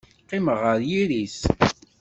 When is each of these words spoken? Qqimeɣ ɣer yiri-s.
Qqimeɣ 0.23 0.57
ɣer 0.65 0.79
yiri-s. 0.89 1.37